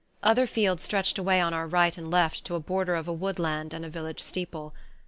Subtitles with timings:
[0.23, 3.85] Other fields stretched away on our right and left to a border of woodland and
[3.85, 4.73] a village steeple.